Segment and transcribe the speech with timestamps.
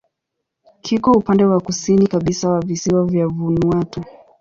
[0.81, 4.01] Kiko upande wa kusini kabisa wa visiwa vya Vanuatu.